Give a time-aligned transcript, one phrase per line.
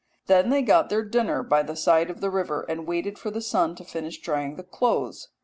[0.25, 3.39] Then they got their dinner by the side of the river, and waited for the
[3.39, 5.27] sun to finish drying the clothes.